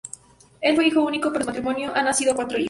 Él 0.61 0.73
fue 0.75 0.87
hijo 0.87 1.03
único, 1.03 1.31
pero 1.31 1.45
de 1.45 1.45
su 1.45 1.49
matrimonio 1.61 1.91
han 1.95 2.05
nacido 2.05 2.33
cuatro 2.33 2.57
hijos. 2.57 2.59